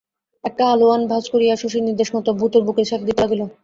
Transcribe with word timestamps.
একটা 0.43 0.63
আলোয়ান 0.73 1.01
ভাজ 1.07 1.23
করিয়া 1.33 1.53
শশীর 1.55 1.83
নির্দেশমতো 1.85 2.29
ভুতোর 2.39 2.61
বুকে 2.67 2.83
সেঁক 2.89 3.01
দিতে 3.05 3.19
লাগিল। 3.23 3.41